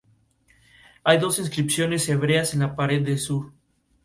[1.03, 3.51] Hay dos inscripciones hebreas en la pared sur.